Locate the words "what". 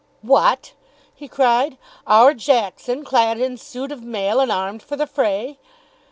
0.23-0.73